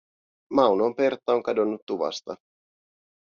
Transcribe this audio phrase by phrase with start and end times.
[0.59, 2.35] Maunon Pertta on kadonnut tuvasta.